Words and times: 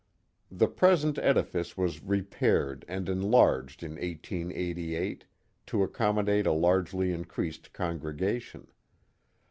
The 0.49 0.67
present 0.67 1.19
edifice 1.19 1.77
was 1.77 2.01
repaired 2.01 2.85
and 2.87 3.07
enlarged 3.07 3.83
in 3.83 3.91
1888 3.91 5.25
to 5.67 5.83
accommodate 5.83 6.47
a 6.47 6.51
largely 6.53 7.13
increased 7.13 7.71
congregation. 7.71 8.65